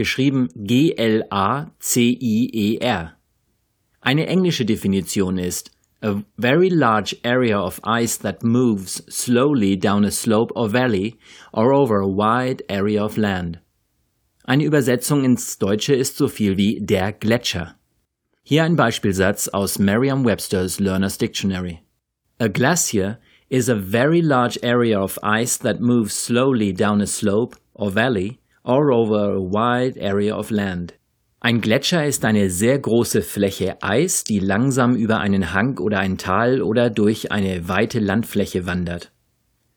[0.00, 1.72] geschrieben G-L-A-C-I-E-R.
[4.00, 10.10] Eine englische Definition ist a very large area of ice that moves slowly down a
[10.10, 11.18] slope or valley
[11.52, 13.60] or over a wide area of land.
[14.44, 17.74] Eine Übersetzung ins Deutsche ist so viel wie der Gletscher.
[18.42, 21.82] Hier ein Beispielsatz aus Merriam-Webster's Learner's Dictionary.
[22.38, 23.18] A glacier
[23.50, 28.39] is a very large area of ice that moves slowly down a slope or valley
[28.64, 30.94] or over a wide area of land.
[31.42, 36.18] Ein Gletscher ist eine sehr große Fläche Eis, die langsam über einen Hang oder ein
[36.18, 39.10] Tal oder durch eine weite Landfläche wandert.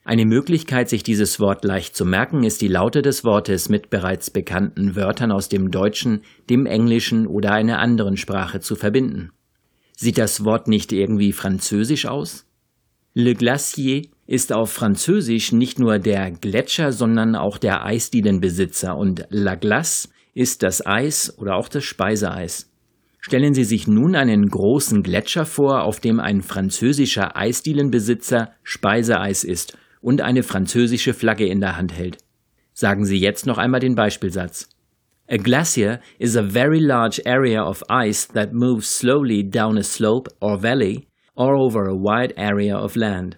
[0.05, 4.29] Eine Möglichkeit, sich dieses Wort leicht zu merken, ist die Laute des Wortes mit bereits
[4.29, 9.31] bekannten Wörtern aus dem Deutschen, dem Englischen oder einer anderen Sprache zu verbinden.
[9.95, 12.45] Sieht das Wort nicht irgendwie französisch aus?
[13.13, 19.55] Le Glacier ist auf Französisch nicht nur der Gletscher, sondern auch der Eisdielenbesitzer und La
[19.55, 22.69] Glace ist das Eis oder auch das Speiseeis.
[23.19, 29.77] Stellen Sie sich nun einen großen Gletscher vor, auf dem ein französischer Eisdielenbesitzer Speiseeis isst
[30.01, 32.17] und eine französische Flagge in der Hand hält.
[32.73, 34.69] Sagen Sie jetzt noch einmal den Beispielsatz.
[35.29, 40.29] A glacier is a very large area of ice that moves slowly down a slope
[40.41, 43.37] or valley or over a wide area of land.